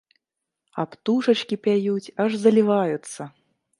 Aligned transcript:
А 0.83 0.85
птушачкі 0.95 1.55
пяюць, 1.67 2.13
аж 2.25 2.31
заліваюцца! 2.45 3.21